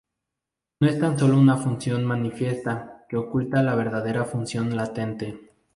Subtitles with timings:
[0.79, 5.51] No es tan solo una función manifiesta que oculta la verdadera función latente.